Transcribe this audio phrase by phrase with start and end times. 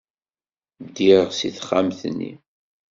[0.85, 2.31] Ddiɣ seg texxamt-nni.